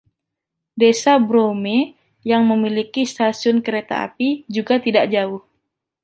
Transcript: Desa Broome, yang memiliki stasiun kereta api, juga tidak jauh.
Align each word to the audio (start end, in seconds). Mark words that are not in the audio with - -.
Desa 0.81 1.13
Broome, 1.27 1.77
yang 2.29 2.43
memiliki 2.51 3.01
stasiun 3.13 3.57
kereta 3.65 3.95
api, 4.09 4.29
juga 4.55 4.75
tidak 4.85 5.05
jauh. 5.13 5.41